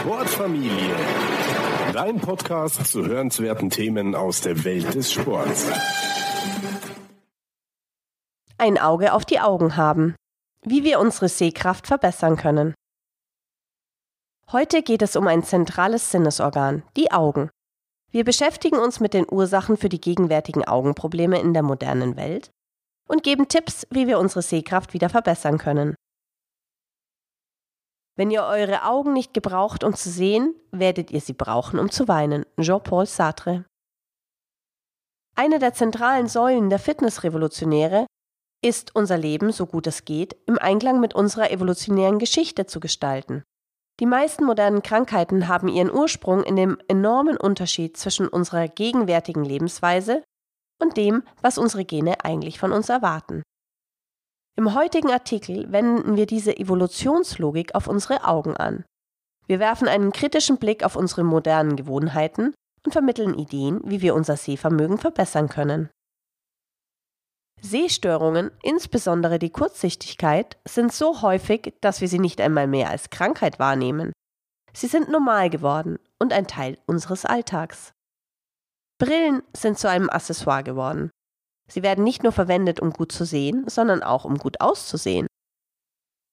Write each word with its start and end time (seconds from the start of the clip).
Sportfamilie. 0.00 0.94
Dein 1.92 2.20
Podcast 2.20 2.86
zu 2.86 3.04
hörenswerten 3.04 3.70
Themen 3.70 4.14
aus 4.14 4.40
der 4.40 4.64
Welt 4.64 4.94
des 4.94 5.12
Sports. 5.12 5.66
Ein 8.58 8.78
Auge 8.78 9.12
auf 9.12 9.24
die 9.24 9.40
Augen 9.40 9.76
haben. 9.76 10.14
Wie 10.62 10.84
wir 10.84 11.00
unsere 11.00 11.28
Sehkraft 11.28 11.86
verbessern 11.86 12.36
können. 12.36 12.74
Heute 14.52 14.82
geht 14.82 15.02
es 15.02 15.16
um 15.16 15.26
ein 15.26 15.42
zentrales 15.42 16.10
Sinnesorgan, 16.10 16.82
die 16.96 17.10
Augen. 17.10 17.50
Wir 18.10 18.24
beschäftigen 18.24 18.78
uns 18.78 19.00
mit 19.00 19.14
den 19.14 19.26
Ursachen 19.28 19.76
für 19.76 19.88
die 19.88 20.00
gegenwärtigen 20.00 20.64
Augenprobleme 20.64 21.40
in 21.40 21.52
der 21.54 21.62
modernen 21.62 22.16
Welt 22.16 22.50
und 23.08 23.22
geben 23.22 23.48
Tipps, 23.48 23.86
wie 23.90 24.06
wir 24.06 24.18
unsere 24.18 24.42
Sehkraft 24.42 24.94
wieder 24.94 25.08
verbessern 25.08 25.58
können. 25.58 25.94
Wenn 28.18 28.32
ihr 28.32 28.42
eure 28.42 28.82
Augen 28.82 29.12
nicht 29.12 29.32
gebraucht, 29.32 29.84
um 29.84 29.94
zu 29.94 30.10
sehen, 30.10 30.52
werdet 30.72 31.12
ihr 31.12 31.20
sie 31.20 31.34
brauchen, 31.34 31.78
um 31.78 31.88
zu 31.88 32.08
weinen. 32.08 32.44
Jean-Paul 32.60 33.06
Sartre. 33.06 33.64
Eine 35.36 35.60
der 35.60 35.72
zentralen 35.72 36.26
Säulen 36.26 36.68
der 36.68 36.80
Fitnessrevolutionäre 36.80 38.06
ist 38.60 38.92
unser 38.96 39.16
Leben, 39.16 39.52
so 39.52 39.66
gut 39.66 39.86
es 39.86 40.04
geht, 40.04 40.36
im 40.46 40.58
Einklang 40.58 40.98
mit 40.98 41.14
unserer 41.14 41.52
evolutionären 41.52 42.18
Geschichte 42.18 42.66
zu 42.66 42.80
gestalten. 42.80 43.44
Die 44.00 44.06
meisten 44.06 44.44
modernen 44.44 44.82
Krankheiten 44.82 45.46
haben 45.46 45.68
ihren 45.68 45.92
Ursprung 45.92 46.42
in 46.42 46.56
dem 46.56 46.76
enormen 46.88 47.36
Unterschied 47.36 47.96
zwischen 47.96 48.26
unserer 48.26 48.66
gegenwärtigen 48.66 49.44
Lebensweise 49.44 50.24
und 50.82 50.96
dem, 50.96 51.22
was 51.40 51.56
unsere 51.56 51.84
Gene 51.84 52.24
eigentlich 52.24 52.58
von 52.58 52.72
uns 52.72 52.88
erwarten. 52.88 53.44
Im 54.58 54.74
heutigen 54.74 55.12
Artikel 55.12 55.70
wenden 55.70 56.16
wir 56.16 56.26
diese 56.26 56.56
Evolutionslogik 56.56 57.76
auf 57.76 57.86
unsere 57.86 58.24
Augen 58.24 58.56
an. 58.56 58.84
Wir 59.46 59.60
werfen 59.60 59.86
einen 59.86 60.10
kritischen 60.10 60.58
Blick 60.58 60.82
auf 60.82 60.96
unsere 60.96 61.22
modernen 61.22 61.76
Gewohnheiten 61.76 62.54
und 62.84 62.90
vermitteln 62.90 63.38
Ideen, 63.38 63.80
wie 63.84 64.02
wir 64.02 64.16
unser 64.16 64.36
Sehvermögen 64.36 64.98
verbessern 64.98 65.48
können. 65.48 65.90
Sehstörungen, 67.60 68.50
insbesondere 68.64 69.38
die 69.38 69.50
Kurzsichtigkeit, 69.50 70.58
sind 70.66 70.92
so 70.92 71.22
häufig, 71.22 71.74
dass 71.80 72.00
wir 72.00 72.08
sie 72.08 72.18
nicht 72.18 72.40
einmal 72.40 72.66
mehr 72.66 72.90
als 72.90 73.10
Krankheit 73.10 73.60
wahrnehmen. 73.60 74.12
Sie 74.72 74.88
sind 74.88 75.08
normal 75.08 75.50
geworden 75.50 76.00
und 76.18 76.32
ein 76.32 76.48
Teil 76.48 76.78
unseres 76.84 77.24
Alltags. 77.24 77.92
Brillen 79.00 79.44
sind 79.56 79.78
zu 79.78 79.88
einem 79.88 80.10
Accessoire 80.10 80.64
geworden. 80.64 81.10
Sie 81.70 81.82
werden 81.82 82.04
nicht 82.04 82.22
nur 82.22 82.32
verwendet, 82.32 82.80
um 82.80 82.90
gut 82.90 83.12
zu 83.12 83.24
sehen, 83.24 83.64
sondern 83.68 84.02
auch 84.02 84.24
um 84.24 84.38
gut 84.38 84.60
auszusehen. 84.60 85.26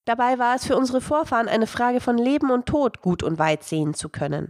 Dabei 0.07 0.37
war 0.37 0.55
es 0.55 0.65
für 0.65 0.77
unsere 0.77 1.01
Vorfahren 1.01 1.47
eine 1.47 1.67
Frage 1.67 1.99
von 1.99 2.17
Leben 2.17 2.51
und 2.51 2.67
Tod, 2.67 3.01
gut 3.01 3.23
und 3.23 3.39
weit 3.39 3.63
sehen 3.63 3.93
zu 3.93 4.09
können. 4.09 4.49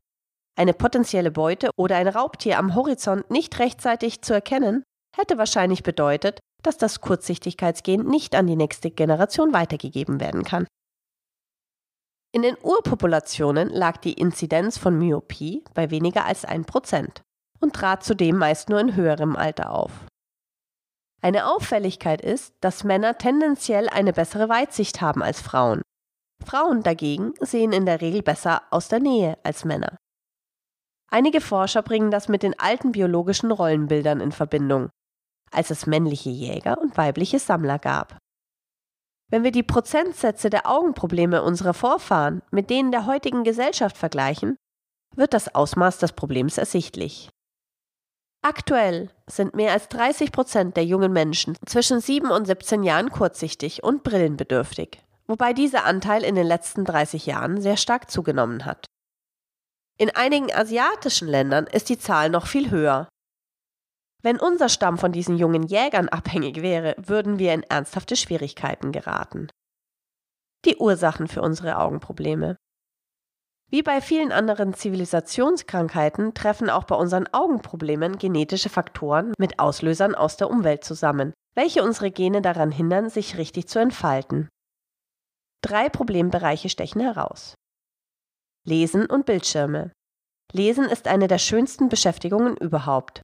Eine 0.57 0.73
potenzielle 0.73 1.31
Beute 1.31 1.69
oder 1.77 1.97
ein 1.97 2.07
Raubtier 2.07 2.59
am 2.59 2.75
Horizont 2.75 3.29
nicht 3.31 3.57
rechtzeitig 3.59 4.21
zu 4.21 4.33
erkennen, 4.33 4.83
hätte 5.15 5.37
wahrscheinlich 5.37 5.83
bedeutet, 5.83 6.39
dass 6.61 6.77
das 6.77 7.01
Kurzsichtigkeitsgen 7.01 8.05
nicht 8.05 8.35
an 8.35 8.47
die 8.47 8.55
nächste 8.55 8.91
Generation 8.91 9.53
weitergegeben 9.53 10.19
werden 10.19 10.43
kann. 10.43 10.67
In 12.33 12.41
den 12.41 12.57
Urpopulationen 12.61 13.69
lag 13.69 13.97
die 13.97 14.13
Inzidenz 14.13 14.77
von 14.77 14.97
Myopie 14.97 15.63
bei 15.73 15.89
weniger 15.89 16.25
als 16.25 16.45
1% 16.45 17.21
und 17.61 17.73
trat 17.73 18.03
zudem 18.03 18.37
meist 18.37 18.67
nur 18.67 18.79
in 18.79 18.95
höherem 18.95 19.37
Alter 19.37 19.71
auf. 19.71 19.91
Eine 21.21 21.47
Auffälligkeit 21.47 22.21
ist, 22.21 22.53
dass 22.61 22.83
Männer 22.83 23.17
tendenziell 23.17 23.89
eine 23.89 24.13
bessere 24.13 24.49
Weitsicht 24.49 25.01
haben 25.01 25.23
als 25.23 25.41
Frauen. 25.41 25.81
Frauen 26.43 26.83
dagegen 26.83 27.33
sehen 27.39 27.71
in 27.71 27.85
der 27.85 28.01
Regel 28.01 28.21
besser 28.21 28.61
aus 28.69 28.87
der 28.87 28.99
Nähe 28.99 29.37
als 29.43 29.65
Männer. 29.65 29.97
Einige 31.09 31.41
Forscher 31.41 31.81
bringen 31.81 32.11
das 32.11 32.27
mit 32.27 32.43
den 32.43 32.59
alten 32.59 32.91
biologischen 32.91 33.51
Rollenbildern 33.51 34.19
in 34.19 34.31
Verbindung, 34.31 34.89
als 35.51 35.69
es 35.69 35.85
männliche 35.85 36.29
Jäger 36.29 36.79
und 36.79 36.97
weibliche 36.97 37.39
Sammler 37.39 37.79
gab. 37.79 38.17
Wenn 39.31 39.43
wir 39.43 39.51
die 39.51 39.63
Prozentsätze 39.63 40.49
der 40.49 40.69
Augenprobleme 40.69 41.41
unserer 41.41 41.73
Vorfahren 41.73 42.41
mit 42.51 42.69
denen 42.69 42.91
der 42.91 43.05
heutigen 43.05 43.43
Gesellschaft 43.43 43.97
vergleichen, 43.97 44.57
wird 45.15 45.33
das 45.33 45.55
Ausmaß 45.55 45.97
des 45.97 46.13
Problems 46.13 46.57
ersichtlich. 46.57 47.29
Aktuell 48.47 49.09
sind 49.25 49.55
mehr 49.55 49.71
als 49.71 49.89
30 49.89 50.31
Prozent 50.31 50.77
der 50.77 50.85
jungen 50.85 51.11
Menschen 51.11 51.57
zwischen 51.65 51.99
7 51.99 52.29
und 52.29 52.45
17 52.45 52.83
Jahren 52.83 53.09
kurzsichtig 53.09 53.81
und 53.83 54.03
brillenbedürftig, 54.03 55.01
wobei 55.25 55.51
dieser 55.51 55.83
Anteil 55.85 56.23
in 56.23 56.35
den 56.35 56.45
letzten 56.45 56.85
30 56.85 57.25
Jahren 57.25 57.59
sehr 57.59 57.75
stark 57.75 58.11
zugenommen 58.11 58.63
hat. 58.63 58.85
In 59.97 60.11
einigen 60.11 60.53
asiatischen 60.53 61.27
Ländern 61.27 61.65
ist 61.65 61.89
die 61.89 61.97
Zahl 61.97 62.29
noch 62.29 62.45
viel 62.45 62.69
höher. 62.69 63.09
Wenn 64.21 64.39
unser 64.39 64.69
Stamm 64.69 64.99
von 64.99 65.11
diesen 65.11 65.39
jungen 65.39 65.63
Jägern 65.63 66.07
abhängig 66.07 66.61
wäre, 66.61 66.93
würden 66.99 67.39
wir 67.39 67.51
in 67.51 67.63
ernsthafte 67.63 68.15
Schwierigkeiten 68.15 68.91
geraten. 68.91 69.49
Die 70.65 70.75
Ursachen 70.75 71.27
für 71.27 71.41
unsere 71.41 71.79
Augenprobleme. 71.79 72.57
Wie 73.75 73.83
bei 73.83 73.99
vielen 73.99 74.31
anderen 74.31 74.73
Zivilisationskrankheiten 74.73 76.33
treffen 76.33 76.69
auch 76.69 76.85
bei 76.85 76.95
unseren 76.95 77.27
Augenproblemen 77.33 78.17
genetische 78.17 78.69
Faktoren 78.69 79.33
mit 79.37 79.59
Auslösern 79.59 80.15
aus 80.15 80.37
der 80.37 80.49
Umwelt 80.49 80.85
zusammen, 80.85 81.33
welche 81.55 81.83
unsere 81.83 82.09
Gene 82.09 82.41
daran 82.41 82.71
hindern, 82.71 83.09
sich 83.09 83.37
richtig 83.37 83.67
zu 83.67 83.79
entfalten. 83.79 84.47
Drei 85.61 85.89
Problembereiche 85.89 86.69
stechen 86.69 87.01
heraus. 87.01 87.55
Lesen 88.65 89.07
und 89.07 89.25
Bildschirme. 89.25 89.91
Lesen 90.53 90.85
ist 90.85 91.09
eine 91.09 91.27
der 91.27 91.39
schönsten 91.39 91.89
Beschäftigungen 91.89 92.55
überhaupt. 92.55 93.23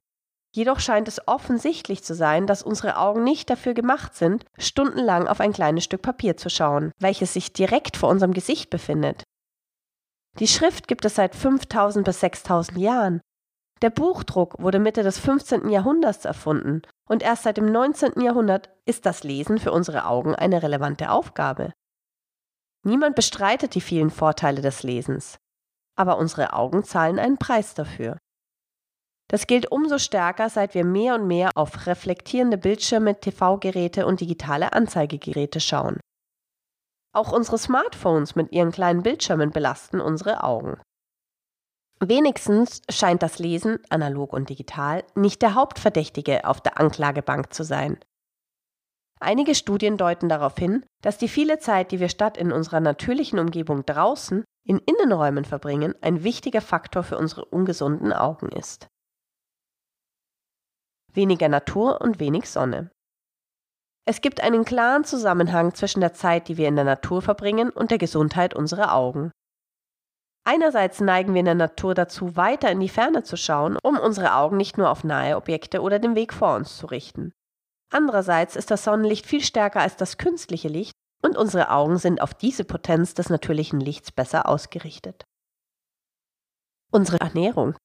Jedoch 0.54 0.80
scheint 0.80 1.08
es 1.08 1.26
offensichtlich 1.26 2.04
zu 2.04 2.14
sein, 2.14 2.46
dass 2.46 2.62
unsere 2.62 2.98
Augen 2.98 3.24
nicht 3.24 3.48
dafür 3.48 3.72
gemacht 3.72 4.14
sind, 4.14 4.44
stundenlang 4.58 5.28
auf 5.28 5.40
ein 5.40 5.54
kleines 5.54 5.84
Stück 5.84 6.02
Papier 6.02 6.36
zu 6.36 6.50
schauen, 6.50 6.92
welches 7.00 7.32
sich 7.32 7.54
direkt 7.54 7.96
vor 7.96 8.10
unserem 8.10 8.34
Gesicht 8.34 8.68
befindet. 8.68 9.24
Die 10.38 10.48
Schrift 10.48 10.88
gibt 10.88 11.04
es 11.04 11.16
seit 11.16 11.34
5000 11.34 12.04
bis 12.04 12.20
6000 12.20 12.78
Jahren. 12.78 13.20
Der 13.82 13.90
Buchdruck 13.90 14.60
wurde 14.62 14.78
Mitte 14.78 15.02
des 15.02 15.18
15. 15.18 15.68
Jahrhunderts 15.68 16.24
erfunden 16.24 16.82
und 17.08 17.22
erst 17.22 17.42
seit 17.42 17.56
dem 17.56 17.66
19. 17.66 18.20
Jahrhundert 18.20 18.70
ist 18.86 19.06
das 19.06 19.24
Lesen 19.24 19.58
für 19.58 19.72
unsere 19.72 20.06
Augen 20.06 20.34
eine 20.34 20.62
relevante 20.62 21.10
Aufgabe. 21.10 21.72
Niemand 22.84 23.16
bestreitet 23.16 23.74
die 23.74 23.80
vielen 23.80 24.10
Vorteile 24.10 24.62
des 24.62 24.82
Lesens, 24.82 25.38
aber 25.96 26.18
unsere 26.18 26.52
Augen 26.52 26.84
zahlen 26.84 27.18
einen 27.18 27.38
Preis 27.38 27.74
dafür. 27.74 28.18
Das 29.28 29.46
gilt 29.46 29.70
umso 29.70 29.98
stärker, 29.98 30.48
seit 30.48 30.74
wir 30.74 30.84
mehr 30.84 31.14
und 31.14 31.26
mehr 31.26 31.50
auf 31.54 31.86
reflektierende 31.86 32.58
Bildschirme, 32.58 33.18
TV-Geräte 33.18 34.06
und 34.06 34.20
digitale 34.20 34.72
Anzeigegeräte 34.72 35.58
schauen. 35.58 35.98
Auch 37.14 37.32
unsere 37.32 37.58
Smartphones 37.58 38.34
mit 38.34 38.52
ihren 38.52 38.72
kleinen 38.72 39.02
Bildschirmen 39.02 39.50
belasten 39.50 40.00
unsere 40.00 40.42
Augen. 40.42 40.80
Wenigstens 42.00 42.82
scheint 42.88 43.22
das 43.22 43.38
Lesen, 43.38 43.78
analog 43.90 44.32
und 44.32 44.48
digital, 44.48 45.04
nicht 45.14 45.42
der 45.42 45.54
Hauptverdächtige 45.54 46.44
auf 46.46 46.60
der 46.60 46.80
Anklagebank 46.80 47.52
zu 47.52 47.62
sein. 47.62 47.98
Einige 49.20 49.54
Studien 49.54 49.96
deuten 49.96 50.28
darauf 50.28 50.56
hin, 50.56 50.84
dass 51.00 51.16
die 51.16 51.28
viele 51.28 51.58
Zeit, 51.60 51.92
die 51.92 52.00
wir 52.00 52.08
statt 52.08 52.36
in 52.36 52.50
unserer 52.50 52.80
natürlichen 52.80 53.38
Umgebung 53.38 53.86
draußen 53.86 54.44
in 54.66 54.78
Innenräumen 54.78 55.44
verbringen, 55.44 55.94
ein 56.00 56.24
wichtiger 56.24 56.60
Faktor 56.60 57.04
für 57.04 57.18
unsere 57.18 57.44
ungesunden 57.44 58.12
Augen 58.12 58.48
ist. 58.48 58.88
Weniger 61.12 61.48
Natur 61.48 62.00
und 62.00 62.18
wenig 62.18 62.50
Sonne. 62.50 62.90
Es 64.04 64.20
gibt 64.20 64.40
einen 64.40 64.64
klaren 64.64 65.04
Zusammenhang 65.04 65.74
zwischen 65.74 66.00
der 66.00 66.12
Zeit, 66.12 66.48
die 66.48 66.56
wir 66.56 66.66
in 66.66 66.76
der 66.76 66.84
Natur 66.84 67.22
verbringen, 67.22 67.70
und 67.70 67.90
der 67.90 67.98
Gesundheit 67.98 68.54
unserer 68.54 68.94
Augen. 68.94 69.30
Einerseits 70.44 71.00
neigen 71.00 71.34
wir 71.34 71.40
in 71.40 71.46
der 71.46 71.54
Natur 71.54 71.94
dazu, 71.94 72.34
weiter 72.34 72.70
in 72.70 72.80
die 72.80 72.88
Ferne 72.88 73.22
zu 73.22 73.36
schauen, 73.36 73.78
um 73.80 73.96
unsere 73.96 74.34
Augen 74.34 74.56
nicht 74.56 74.76
nur 74.76 74.90
auf 74.90 75.04
nahe 75.04 75.36
Objekte 75.36 75.82
oder 75.82 76.00
den 76.00 76.16
Weg 76.16 76.32
vor 76.32 76.56
uns 76.56 76.76
zu 76.76 76.86
richten. 76.86 77.32
Andererseits 77.92 78.56
ist 78.56 78.72
das 78.72 78.82
Sonnenlicht 78.82 79.26
viel 79.26 79.42
stärker 79.42 79.80
als 79.80 79.96
das 79.96 80.18
künstliche 80.18 80.68
Licht 80.68 80.92
und 81.22 81.36
unsere 81.36 81.70
Augen 81.70 81.98
sind 81.98 82.20
auf 82.20 82.34
diese 82.34 82.64
Potenz 82.64 83.14
des 83.14 83.30
natürlichen 83.30 83.78
Lichts 83.78 84.10
besser 84.10 84.48
ausgerichtet. 84.48 85.24
Unsere 86.90 87.20
Ernährung. 87.20 87.76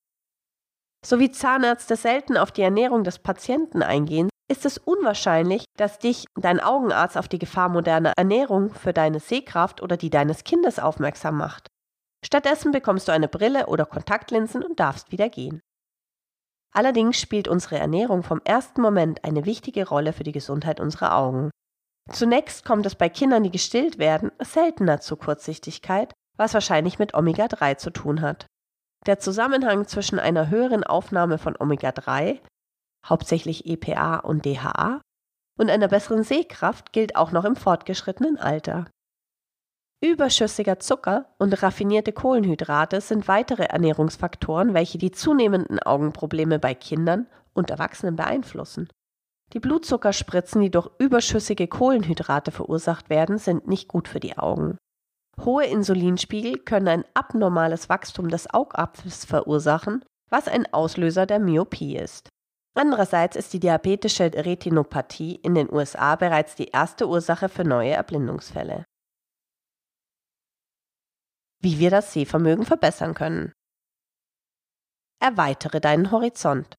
So 1.05 1.19
wie 1.19 1.29
Zahnärzte 1.29 1.95
selten 1.95 2.37
auf 2.37 2.51
die 2.51 2.63
Ernährung 2.63 3.03
des 3.03 3.19
Patienten 3.19 3.83
eingehen, 3.83 4.29
ist 4.49 4.65
es 4.65 4.77
unwahrscheinlich, 4.77 5.65
dass 5.77 5.99
dich 5.99 6.25
dein 6.35 6.59
Augenarzt 6.59 7.17
auf 7.17 7.27
die 7.27 7.39
Gefahr 7.39 7.69
moderner 7.69 8.13
Ernährung 8.17 8.73
für 8.73 8.93
deine 8.93 9.19
Sehkraft 9.19 9.81
oder 9.81 9.97
die 9.97 10.09
deines 10.09 10.43
Kindes 10.43 10.79
aufmerksam 10.79 11.37
macht. 11.37 11.67
Stattdessen 12.25 12.71
bekommst 12.71 13.07
du 13.07 13.11
eine 13.11 13.27
Brille 13.27 13.67
oder 13.67 13.85
Kontaktlinsen 13.85 14.63
und 14.63 14.79
darfst 14.79 15.11
wieder 15.11 15.29
gehen. 15.29 15.61
Allerdings 16.73 17.19
spielt 17.19 17.47
unsere 17.47 17.77
Ernährung 17.77 18.23
vom 18.23 18.41
ersten 18.43 18.81
Moment 18.81 19.23
eine 19.23 19.45
wichtige 19.45 19.87
Rolle 19.87 20.13
für 20.13 20.23
die 20.23 20.31
Gesundheit 20.31 20.79
unserer 20.79 21.15
Augen. 21.15 21.49
Zunächst 22.11 22.65
kommt 22.65 22.85
es 22.85 22.95
bei 22.95 23.09
Kindern, 23.09 23.43
die 23.43 23.51
gestillt 23.51 23.97
werden, 23.97 24.31
seltener 24.39 24.99
zu 24.99 25.17
Kurzsichtigkeit 25.17 26.13
was 26.37 26.53
wahrscheinlich 26.53 26.99
mit 26.99 27.13
Omega-3 27.13 27.77
zu 27.77 27.89
tun 27.89 28.21
hat. 28.21 28.45
Der 29.05 29.19
Zusammenhang 29.19 29.87
zwischen 29.87 30.19
einer 30.19 30.49
höheren 30.49 30.83
Aufnahme 30.83 31.37
von 31.37 31.55
Omega-3, 31.57 32.39
hauptsächlich 33.09 33.65
EPA 33.65 34.17
und 34.17 34.45
DHA, 34.45 35.01
und 35.59 35.69
einer 35.69 35.87
besseren 35.87 36.23
Sehkraft 36.23 36.93
gilt 36.93 37.15
auch 37.15 37.31
noch 37.31 37.45
im 37.45 37.55
fortgeschrittenen 37.55 38.37
Alter. 38.37 38.85
Überschüssiger 40.03 40.79
Zucker 40.79 41.33
und 41.39 41.63
raffinierte 41.63 42.13
Kohlenhydrate 42.13 43.01
sind 43.01 43.27
weitere 43.27 43.63
Ernährungsfaktoren, 43.63 44.75
welche 44.75 44.99
die 44.99 45.09
zunehmenden 45.09 45.79
Augenprobleme 45.79 46.59
bei 46.59 46.75
Kindern 46.75 47.25
und 47.53 47.71
Erwachsenen 47.71 48.15
beeinflussen. 48.15 48.89
Die 49.53 49.59
Blutzuckerspritzen, 49.59 50.61
die 50.61 50.69
durch 50.69 50.89
überschüssige 50.99 51.67
Kohlenhydrate 51.67 52.51
verursacht 52.51 53.09
werden, 53.09 53.39
sind 53.39 53.67
nicht 53.67 53.87
gut 53.87 54.07
für 54.07 54.19
die 54.19 54.37
Augen. 54.37 54.77
Hohe 55.43 55.65
Insulinspiegel 55.65 56.59
können 56.59 56.87
ein 56.87 57.05
abnormales 57.15 57.89
Wachstum 57.89 58.29
des 58.29 58.53
Augapfels 58.53 59.25
verursachen, 59.25 60.03
was 60.29 60.47
ein 60.47 60.71
Auslöser 60.73 61.25
der 61.25 61.39
Myopie 61.39 61.97
ist. 61.97 62.29
Andererseits 62.77 63.35
ist 63.35 63.53
die 63.53 63.59
diabetische 63.59 64.25
Retinopathie 64.25 65.35
in 65.37 65.55
den 65.55 65.73
USA 65.73 66.15
bereits 66.15 66.53
die 66.53 66.67
erste 66.67 67.07
Ursache 67.07 67.49
für 67.49 67.63
neue 67.63 67.93
Erblindungsfälle. 67.93 68.85
Wie 71.59 71.79
wir 71.79 71.89
das 71.89 72.13
Sehvermögen 72.13 72.65
verbessern 72.65 73.15
können. 73.15 73.51
Erweitere 75.19 75.81
deinen 75.81 76.11
Horizont. 76.11 76.75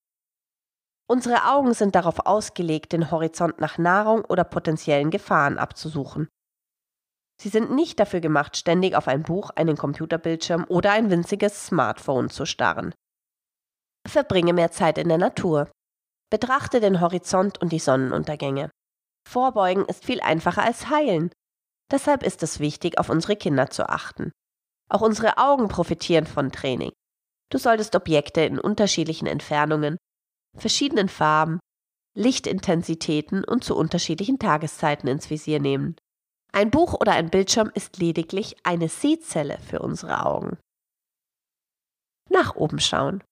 Unsere 1.10 1.50
Augen 1.50 1.74
sind 1.74 1.96
darauf 1.96 2.26
ausgelegt, 2.26 2.92
den 2.92 3.10
Horizont 3.10 3.58
nach 3.60 3.76
Nahrung 3.76 4.24
oder 4.24 4.44
potenziellen 4.44 5.10
Gefahren 5.10 5.58
abzusuchen. 5.58 6.28
Sie 7.40 7.48
sind 7.48 7.72
nicht 7.72 7.98
dafür 7.98 8.20
gemacht, 8.20 8.56
ständig 8.56 8.94
auf 8.94 9.08
ein 9.08 9.24
Buch, 9.24 9.50
einen 9.50 9.76
Computerbildschirm 9.76 10.64
oder 10.68 10.92
ein 10.92 11.10
winziges 11.10 11.66
Smartphone 11.66 12.30
zu 12.30 12.46
starren. 12.46 12.94
Verbringe 14.06 14.52
mehr 14.52 14.70
Zeit 14.70 14.96
in 14.98 15.08
der 15.08 15.18
Natur. 15.18 15.68
Betrachte 16.30 16.80
den 16.80 17.00
Horizont 17.00 17.60
und 17.60 17.72
die 17.72 17.78
Sonnenuntergänge. 17.78 18.70
Vorbeugen 19.26 19.84
ist 19.86 20.04
viel 20.04 20.20
einfacher 20.20 20.62
als 20.62 20.90
heilen. 20.90 21.30
Deshalb 21.90 22.22
ist 22.22 22.42
es 22.42 22.60
wichtig, 22.60 22.98
auf 22.98 23.08
unsere 23.08 23.36
Kinder 23.36 23.70
zu 23.70 23.88
achten. 23.88 24.32
Auch 24.90 25.00
unsere 25.00 25.38
Augen 25.38 25.68
profitieren 25.68 26.26
von 26.26 26.52
Training. 26.52 26.92
Du 27.50 27.58
solltest 27.58 27.94
Objekte 27.94 28.42
in 28.42 28.58
unterschiedlichen 28.58 29.26
Entfernungen, 29.26 29.96
verschiedenen 30.56 31.08
Farben, 31.08 31.60
Lichtintensitäten 32.14 33.44
und 33.44 33.64
zu 33.64 33.76
unterschiedlichen 33.76 34.38
Tageszeiten 34.38 35.08
ins 35.08 35.30
Visier 35.30 35.60
nehmen. 35.60 35.96
Ein 36.52 36.70
Buch 36.70 36.94
oder 36.94 37.12
ein 37.12 37.30
Bildschirm 37.30 37.70
ist 37.74 37.98
lediglich 37.98 38.56
eine 38.64 38.88
Sehzelle 38.88 39.58
für 39.58 39.80
unsere 39.80 40.24
Augen. 40.24 40.58
Nach 42.30 42.56
oben 42.56 42.80
schauen. 42.80 43.22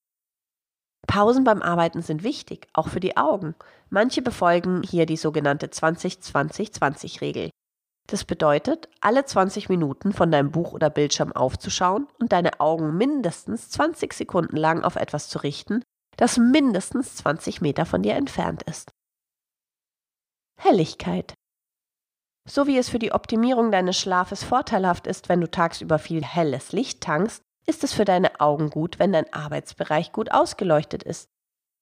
Pausen 1.06 1.44
beim 1.44 1.62
Arbeiten 1.62 2.02
sind 2.02 2.22
wichtig, 2.22 2.68
auch 2.72 2.88
für 2.88 3.00
die 3.00 3.16
Augen. 3.16 3.54
Manche 3.90 4.22
befolgen 4.22 4.82
hier 4.82 5.06
die 5.06 5.16
sogenannte 5.16 5.66
20-20-20-Regel. 5.68 7.50
Das 8.08 8.24
bedeutet, 8.24 8.88
alle 9.00 9.24
20 9.24 9.68
Minuten 9.68 10.12
von 10.12 10.30
deinem 10.30 10.52
Buch 10.52 10.72
oder 10.72 10.90
Bildschirm 10.90 11.32
aufzuschauen 11.32 12.06
und 12.20 12.32
deine 12.32 12.60
Augen 12.60 12.96
mindestens 12.96 13.70
20 13.70 14.12
Sekunden 14.12 14.56
lang 14.56 14.84
auf 14.84 14.96
etwas 14.96 15.28
zu 15.28 15.38
richten, 15.38 15.82
das 16.16 16.38
mindestens 16.38 17.16
20 17.16 17.60
Meter 17.60 17.84
von 17.84 18.02
dir 18.02 18.14
entfernt 18.14 18.62
ist. 18.62 18.90
Helligkeit. 20.58 21.34
So 22.48 22.68
wie 22.68 22.78
es 22.78 22.88
für 22.88 23.00
die 23.00 23.12
Optimierung 23.12 23.72
deines 23.72 23.98
Schlafes 23.98 24.44
vorteilhaft 24.44 25.08
ist, 25.08 25.28
wenn 25.28 25.40
du 25.40 25.50
tagsüber 25.50 25.98
viel 25.98 26.24
helles 26.24 26.70
Licht 26.70 27.00
tankst, 27.00 27.42
ist 27.66 27.84
es 27.84 27.92
für 27.92 28.04
deine 28.04 28.40
Augen 28.40 28.70
gut, 28.70 28.98
wenn 28.98 29.12
dein 29.12 29.32
Arbeitsbereich 29.32 30.12
gut 30.12 30.30
ausgeleuchtet 30.32 31.02
ist. 31.02 31.28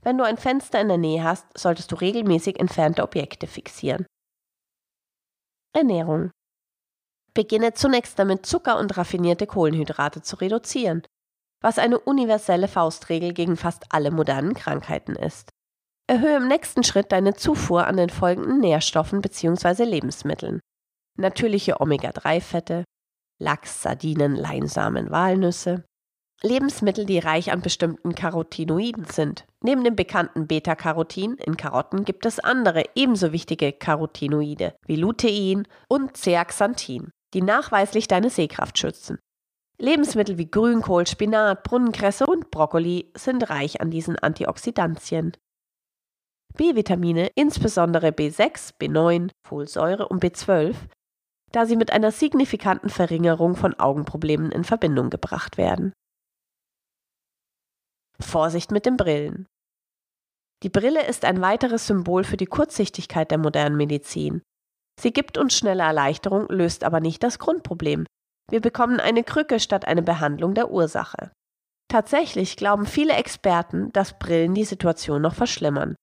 Wenn 0.03 0.19
du 0.19 0.25
ein 0.25 0.37
Fenster 0.37 0.81
in 0.81 0.89
der 0.89 0.99
Nähe 0.99 1.25
hast, 1.25 1.47
solltest 1.57 1.93
du 1.93 1.97
regelmäßig 1.97 2.61
entfernte 2.61 3.03
Objekte 3.03 3.47
fixieren. 3.47 4.07
Ernährung. 5.75 6.31
Beginne 7.33 7.75
zunächst 7.75 8.19
damit, 8.19 8.47
Zucker 8.47 8.79
und 8.79 8.97
raffinierte 8.97 9.47
Kohlenhydrate 9.47 10.23
zu 10.23 10.37
reduzieren, 10.37 11.03
was 11.61 11.79
eine 11.79 11.99
universelle 11.99 12.69
Faustregel 12.69 13.33
gegen 13.33 13.57
fast 13.57 13.87
alle 13.91 14.11
modernen 14.11 14.55
Krankheiten 14.55 15.17
ist. 15.17 15.51
Erhöhe 16.07 16.37
im 16.37 16.49
nächsten 16.49 16.85
Schritt 16.85 17.11
deine 17.13 17.35
Zufuhr 17.35 17.87
an 17.87 17.97
den 17.97 18.11
folgenden 18.11 18.61
Nährstoffen 18.61 19.23
bzw. 19.23 19.85
Lebensmitteln. 19.85 20.61
Natürliche 21.17 21.81
Omega-3-Fette, 21.81 22.85
Lachs, 23.39 23.83
Sardinen, 23.83 24.37
Leinsamen, 24.37 25.11
Walnüsse. 25.11 25.85
Lebensmittel, 26.43 27.07
die 27.07 27.19
reich 27.19 27.53
an 27.53 27.63
bestimmten 27.63 28.15
Carotinoiden 28.15 29.07
sind. 29.07 29.47
Neben 29.63 29.83
dem 29.83 29.97
bekannten 29.97 30.47
Beta-Carotin 30.47 31.35
in 31.37 31.57
Karotten 31.57 32.05
gibt 32.05 32.27
es 32.27 32.39
andere 32.39 32.85
ebenso 32.95 33.33
wichtige 33.33 33.73
Carotinoide 33.73 34.75
wie 34.87 34.97
Lutein 34.97 35.67
und 35.89 36.17
Zeaxanthin, 36.17 37.11
die 37.33 37.41
nachweislich 37.41 38.09
deine 38.09 38.29
Sehkraft 38.29 38.79
schützen. 38.79 39.19
Lebensmittel 39.79 40.39
wie 40.39 40.51
Grünkohl, 40.51 41.07
Spinat, 41.07 41.63
Brunnenkresse 41.65 42.27
und 42.27 42.51
Brokkoli 42.51 43.11
sind 43.17 43.49
reich 43.51 43.81
an 43.81 43.91
diesen 43.91 44.19
Antioxidantien. 44.19 45.33
B-Vitamine, 46.57 47.31
insbesondere 47.35 48.09
B6, 48.09 48.75
B9, 48.79 49.31
Folsäure 49.45 50.07
und 50.07 50.23
B12, 50.23 50.77
da 51.55 51.67
sie 51.67 51.77
mit 51.77 51.93
einer 51.93 52.11
signifikanten 52.11 52.91
Verringerung 52.91 53.55
von 53.55 53.79
Augenproblemen 53.79 54.51
in 54.51 54.65
Verbindung 54.65 55.09
gebracht 55.09 55.57
werden. 55.57 55.93
Vorsicht 58.19 58.73
mit 58.73 58.87
den 58.87 58.97
Brillen. 58.97 59.47
Die 60.65 60.69
Brille 60.69 61.07
ist 61.07 61.25
ein 61.25 61.41
weiteres 61.41 61.87
Symbol 61.87 62.25
für 62.25 62.37
die 62.37 62.47
Kurzsichtigkeit 62.47 63.31
der 63.31 63.39
modernen 63.39 63.77
Medizin. 63.77 64.43
Sie 65.01 65.13
gibt 65.13 65.39
uns 65.39 65.57
schnelle 65.57 65.83
Erleichterung, 65.83 66.49
löst 66.49 66.83
aber 66.83 67.01
nicht 67.01 67.23
das 67.23 67.39
Grundproblem. 67.39 68.07
Wir 68.51 68.61
bekommen 68.61 68.99
eine 68.99 69.23
Krücke 69.23 69.61
statt 69.61 69.87
eine 69.87 70.03
Behandlung 70.03 70.55
der 70.55 70.71
Ursache. 70.71 71.31
Tatsächlich 71.89 72.57
glauben 72.57 72.87
viele 72.87 73.15
Experten, 73.15 73.93
dass 73.93 74.19
Brillen 74.19 74.55
die 74.55 74.65
Situation 74.65 75.23
noch 75.23 75.35
verschlimmern. 75.35 75.95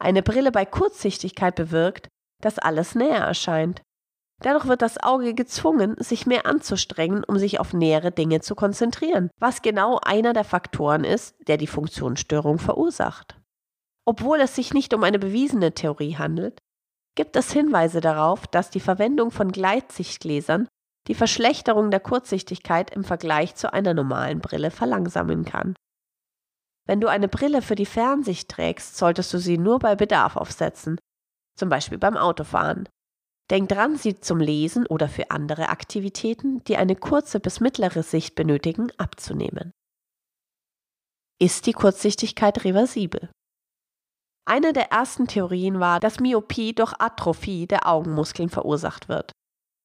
Eine 0.00 0.22
Brille 0.22 0.50
bei 0.50 0.64
Kurzsichtigkeit 0.64 1.54
bewirkt, 1.54 2.08
dass 2.42 2.58
alles 2.58 2.94
näher 2.94 3.24
erscheint. 3.24 3.82
Dadurch 4.40 4.66
wird 4.66 4.82
das 4.82 5.02
Auge 5.02 5.34
gezwungen, 5.34 5.96
sich 5.98 6.26
mehr 6.26 6.46
anzustrengen, 6.46 7.24
um 7.24 7.38
sich 7.38 7.58
auf 7.58 7.72
nähere 7.72 8.12
Dinge 8.12 8.40
zu 8.40 8.54
konzentrieren, 8.54 9.30
was 9.38 9.62
genau 9.62 9.98
einer 10.02 10.32
der 10.32 10.44
Faktoren 10.44 11.02
ist, 11.02 11.34
der 11.48 11.56
die 11.56 11.66
Funktionsstörung 11.66 12.58
verursacht. 12.58 13.36
Obwohl 14.04 14.40
es 14.40 14.54
sich 14.54 14.72
nicht 14.72 14.94
um 14.94 15.02
eine 15.02 15.18
bewiesene 15.18 15.72
Theorie 15.72 16.16
handelt, 16.16 16.60
gibt 17.16 17.34
es 17.34 17.52
Hinweise 17.52 18.00
darauf, 18.00 18.46
dass 18.46 18.70
die 18.70 18.80
Verwendung 18.80 19.32
von 19.32 19.50
Gleitsichtgläsern 19.50 20.68
die 21.08 21.14
Verschlechterung 21.14 21.90
der 21.90 22.00
Kurzsichtigkeit 22.00 22.90
im 22.90 23.02
Vergleich 23.02 23.56
zu 23.56 23.72
einer 23.72 23.94
normalen 23.94 24.40
Brille 24.40 24.70
verlangsamen 24.70 25.44
kann. 25.44 25.74
Wenn 26.86 27.00
du 27.00 27.08
eine 27.08 27.28
Brille 27.28 27.60
für 27.60 27.74
die 27.74 27.86
Fernsicht 27.86 28.48
trägst, 28.48 28.96
solltest 28.96 29.34
du 29.34 29.38
sie 29.38 29.58
nur 29.58 29.78
bei 29.78 29.96
Bedarf 29.96 30.36
aufsetzen, 30.36 30.98
zum 31.56 31.68
Beispiel 31.68 31.98
beim 31.98 32.16
Autofahren. 32.16 32.88
Denk 33.50 33.70
dran, 33.70 33.96
sie 33.96 34.20
zum 34.20 34.40
Lesen 34.40 34.86
oder 34.86 35.08
für 35.08 35.30
andere 35.30 35.70
Aktivitäten, 35.70 36.62
die 36.64 36.76
eine 36.76 36.96
kurze 36.96 37.40
bis 37.40 37.60
mittlere 37.60 38.02
Sicht 38.02 38.34
benötigen, 38.34 38.92
abzunehmen. 38.98 39.72
Ist 41.40 41.66
die 41.66 41.72
Kurzsichtigkeit 41.72 42.64
reversibel? 42.64 43.30
Eine 44.44 44.72
der 44.72 44.90
ersten 44.90 45.26
Theorien 45.26 45.78
war, 45.78 46.00
dass 46.00 46.20
Myopie 46.20 46.74
durch 46.74 46.92
Atrophie 46.98 47.66
der 47.66 47.86
Augenmuskeln 47.86 48.48
verursacht 48.48 49.08
wird. 49.08 49.32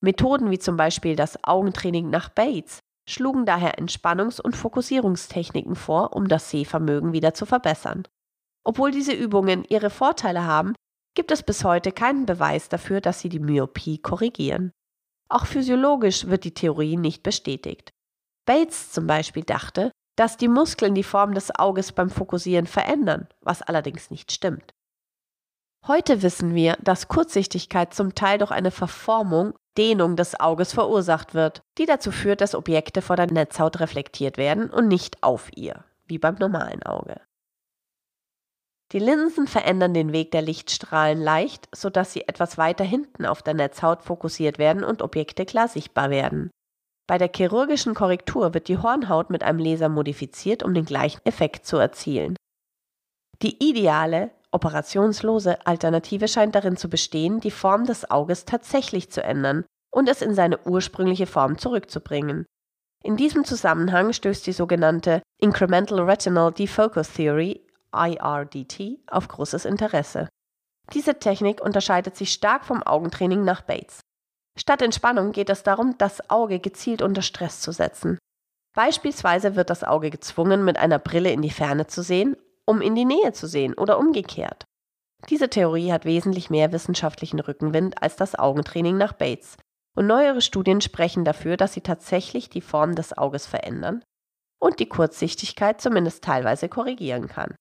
Methoden 0.02 0.52
wie 0.52 0.60
zum 0.60 0.78
Beispiel 0.78 1.16
das 1.16 1.42
Augentraining 1.44 2.10
nach 2.10 2.30
Bates 2.30 2.80
schlugen 3.10 3.46
daher 3.46 3.78
Entspannungs- 3.78 4.42
und 4.42 4.56
Fokussierungstechniken 4.56 5.76
vor, 5.76 6.14
um 6.16 6.28
das 6.28 6.50
Sehvermögen 6.50 7.14
wieder 7.14 7.34
zu 7.34 7.46
verbessern. 7.46 8.08
Obwohl 8.66 8.92
diese 8.92 9.14
Übungen 9.14 9.66
ihre 9.66 9.90
Vorteile 9.90 10.46
haben, 10.46 10.74
gibt 11.16 11.32
es 11.32 11.44
bis 11.44 11.64
heute 11.64 11.92
keinen 11.92 12.26
Beweis 12.26 12.70
dafür, 12.70 13.02
dass 13.02 13.20
sie 13.20 13.30
die 13.30 13.40
Myopie 13.40 13.98
korrigieren. 13.98 14.72
Auch 15.30 15.46
physiologisch 15.46 16.28
wird 16.28 16.44
die 16.44 16.54
Theorie 16.54 16.98
nicht 16.98 17.24
bestätigt. 17.24 17.92
Bates 18.46 18.92
zum 18.92 19.08
Beispiel 19.08 19.44
dachte, 19.44 19.92
dass 20.16 20.38
die 20.38 20.48
Muskeln 20.48 20.96
die 20.96 21.04
Form 21.04 21.34
des 21.34 21.54
Auges 21.56 21.92
beim 21.92 22.10
Fokussieren 22.10 22.68
verändern, 22.68 23.28
was 23.42 23.62
allerdings 23.62 24.12
nicht 24.12 24.32
stimmt. 24.32 24.74
Heute 25.88 26.22
wissen 26.22 26.56
wir, 26.56 26.78
dass 26.82 27.08
Kurzsichtigkeit 27.08 27.94
zum 27.94 28.16
Teil 28.16 28.38
durch 28.38 28.52
eine 28.52 28.72
Verformung 28.72 29.54
Dehnung 29.78 30.16
des 30.16 30.40
Auges 30.40 30.72
verursacht 30.72 31.34
wird, 31.34 31.62
die 31.78 31.86
dazu 31.86 32.12
führt, 32.12 32.42
dass 32.42 32.56
Objekte 32.56 33.02
vor 33.02 33.16
der 33.16 33.32
Netzhaut 33.32 33.80
reflektiert 33.80 34.38
werden 34.38 34.70
und 34.70 34.88
nicht 34.88 35.24
auf 35.24 35.50
ihr, 35.56 35.84
wie 36.06 36.20
beim 36.20 36.36
normalen 36.36 36.84
Auge. 36.84 37.20
Die 38.94 39.00
Linsen 39.00 39.48
verändern 39.48 39.96
den 39.96 40.14
Weg 40.14 40.30
der 40.32 40.44
Lichtstrahlen 40.44 41.20
leicht, 41.20 41.68
sodass 41.74 42.14
sie 42.14 42.28
etwas 42.28 42.60
weiter 42.60 42.84
hinten 42.84 43.26
auf 43.26 43.42
der 43.42 43.56
Netzhaut 43.56 44.04
fokussiert 44.04 44.60
werden 44.60 44.84
und 44.84 45.02
Objekte 45.02 45.48
klar 45.48 45.68
sichtbar 45.68 46.12
werden. 46.12 46.52
Bei 47.08 47.18
der 47.18 47.32
chirurgischen 47.36 47.96
Korrektur 47.96 48.54
wird 48.54 48.68
die 48.68 48.78
Hornhaut 48.78 49.32
mit 49.32 49.44
einem 49.44 49.58
Laser 49.58 49.90
modifiziert, 49.90 50.62
um 50.62 50.76
den 50.76 50.86
gleichen 50.86 51.22
Effekt 51.26 51.66
zu 51.66 51.78
erzielen. 51.78 52.36
Die 53.42 53.68
ideale, 53.68 54.30
operationslose 54.52 55.66
Alternative 55.66 56.28
scheint 56.28 56.54
darin 56.54 56.78
zu 56.78 56.88
bestehen, 56.88 57.40
die 57.40 57.52
Form 57.52 57.86
des 57.86 58.12
Auges 58.12 58.46
tatsächlich 58.46 59.10
zu 59.10 59.24
ändern 59.24 59.66
und 59.92 60.08
es 60.08 60.22
in 60.22 60.36
seine 60.36 60.60
ursprüngliche 60.66 61.26
Form 61.26 61.58
zurückzubringen. 61.58 62.46
In 63.04 63.18
diesem 63.18 63.44
Zusammenhang 63.44 64.14
stößt 64.14 64.46
die 64.46 64.54
sogenannte 64.54 65.24
Incremental 65.42 66.00
Retinal 66.00 66.54
Defocus 66.54 67.12
Theory 67.12 67.66
IRDT 67.94 69.00
auf 69.08 69.28
großes 69.28 69.66
Interesse. 69.66 70.30
Diese 70.94 71.20
Technik 71.20 71.62
unterscheidet 71.62 72.16
sich 72.18 72.34
stark 72.34 72.66
vom 72.66 72.84
Augentraining 72.84 73.44
nach 73.44 73.62
Bates. 73.62 74.02
Statt 74.58 74.82
Entspannung 74.82 75.32
geht 75.32 75.50
es 75.50 75.64
darum, 75.64 75.98
das 75.98 76.30
Auge 76.30 76.60
gezielt 76.60 77.02
unter 77.02 77.22
Stress 77.22 77.62
zu 77.62 77.72
setzen. 77.72 78.18
Beispielsweise 78.76 79.56
wird 79.56 79.70
das 79.70 79.84
Auge 79.84 80.10
gezwungen, 80.10 80.66
mit 80.66 80.78
einer 80.78 81.00
Brille 81.00 81.32
in 81.32 81.42
die 81.42 81.52
Ferne 81.52 81.88
zu 81.88 82.04
sehen, 82.04 82.36
um 82.66 82.82
in 82.82 82.96
die 82.96 83.06
Nähe 83.06 83.34
zu 83.34 83.48
sehen 83.48 83.74
oder 83.76 83.98
umgekehrt. 83.98 84.66
Diese 85.30 85.50
Theorie 85.50 85.92
hat 85.92 86.06
wesentlich 86.06 86.50
mehr 86.50 86.72
wissenschaftlichen 86.72 87.40
Rückenwind 87.40 88.02
als 88.02 88.16
das 88.16 88.38
Augentraining 88.38 88.98
nach 88.98 89.14
Bates, 89.14 89.58
und 89.96 90.08
neuere 90.08 90.42
Studien 90.42 90.82
sprechen 90.82 91.24
dafür, 91.24 91.56
dass 91.56 91.74
sie 91.74 91.82
tatsächlich 91.82 92.50
die 92.50 92.62
Form 92.62 92.96
des 92.96 93.16
Auges 93.16 93.46
verändern 93.46 94.04
und 94.60 94.80
die 94.80 94.90
Kurzsichtigkeit 94.90 95.82
zumindest 95.82 96.24
teilweise 96.24 96.68
korrigieren 96.68 97.28
kann. 97.28 97.56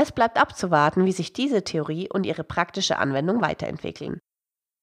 Es 0.00 0.12
bleibt 0.12 0.40
abzuwarten, 0.40 1.06
wie 1.06 1.12
sich 1.12 1.32
diese 1.32 1.64
Theorie 1.64 2.08
und 2.08 2.24
ihre 2.24 2.44
praktische 2.44 2.98
Anwendung 2.98 3.40
weiterentwickeln. 3.40 4.20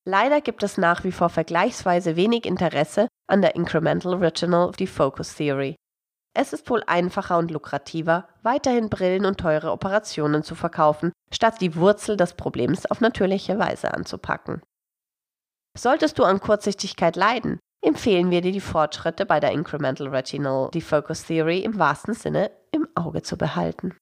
Leider 0.05 0.41
gibt 0.41 0.61
es 0.61 0.77
nach 0.77 1.05
wie 1.05 1.13
vor 1.13 1.29
vergleichsweise 1.29 2.17
wenig 2.17 2.45
Interesse 2.45 3.07
an 3.27 3.41
der 3.41 3.55
Incremental 3.55 4.15
Retinal 4.15 4.71
Defocus 4.71 5.35
Theory. 5.35 5.75
Es 6.37 6.51
ist 6.51 6.69
wohl 6.69 6.83
einfacher 6.85 7.37
und 7.37 7.49
lukrativer, 7.49 8.27
weiterhin 8.43 8.89
Brillen 8.89 9.25
und 9.25 9.39
teure 9.39 9.71
Operationen 9.71 10.43
zu 10.43 10.53
verkaufen, 10.53 11.13
statt 11.31 11.61
die 11.61 11.77
Wurzel 11.77 12.17
des 12.17 12.33
Problems 12.33 12.85
auf 12.85 12.99
natürliche 12.99 13.57
Weise 13.57 13.93
anzupacken. 13.93 14.61
Solltest 15.77 16.19
du 16.19 16.23
an 16.25 16.41
Kurzsichtigkeit 16.41 17.15
leiden, 17.15 17.59
empfehlen 17.81 18.31
wir 18.31 18.41
dir 18.41 18.51
die 18.51 18.59
Fortschritte 18.59 19.25
bei 19.25 19.39
der 19.39 19.53
Incremental 19.53 20.09
Retinal 20.09 20.69
Defocus 20.71 21.23
Theory 21.23 21.59
im 21.59 21.79
wahrsten 21.79 22.13
Sinne 22.15 22.51
im 22.71 22.89
Auge 22.95 23.21
zu 23.21 23.37
behalten. 23.37 23.95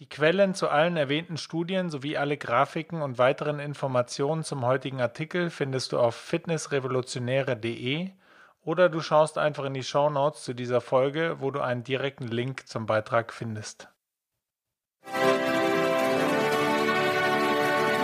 Die 0.00 0.08
Quellen 0.08 0.54
zu 0.54 0.68
allen 0.68 0.96
erwähnten 0.96 1.36
Studien 1.36 1.90
sowie 1.90 2.16
alle 2.16 2.36
Grafiken 2.36 3.02
und 3.02 3.18
weiteren 3.18 3.58
Informationen 3.58 4.44
zum 4.44 4.64
heutigen 4.64 5.00
Artikel 5.00 5.50
findest 5.50 5.90
du 5.90 5.98
auf 5.98 6.14
fitnessrevolutionäre.de 6.14 8.10
oder 8.62 8.88
du 8.88 9.00
schaust 9.00 9.38
einfach 9.38 9.64
in 9.64 9.74
die 9.74 9.82
Show 9.82 10.08
Notes 10.08 10.44
zu 10.44 10.54
dieser 10.54 10.80
Folge, 10.80 11.38
wo 11.40 11.50
du 11.50 11.60
einen 11.60 11.82
direkten 11.82 12.28
Link 12.28 12.68
zum 12.68 12.86
Beitrag 12.86 13.32
findest. 13.32 13.88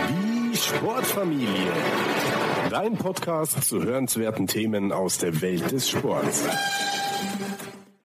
Die 0.09 0.57
Sportfamilie. 0.57 1.73
Dein 2.71 2.97
Podcast 2.97 3.63
zu 3.63 3.85
hörenswerten 3.85 4.49
Themen 4.49 4.91
aus 4.91 5.19
der 5.19 5.41
Welt 5.41 5.71
des 5.71 5.91
Sports. 5.91 6.45